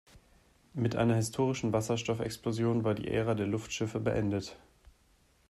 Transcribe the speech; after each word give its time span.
Mit 0.73 0.95
einer 0.95 1.13
historischen 1.13 1.73
Wasserstoffexplosion 1.73 2.83
war 2.83 2.95
die 2.95 3.07
Ära 3.07 3.35
der 3.35 3.45
Luftschiffe 3.45 3.99
beendet. 3.99 4.57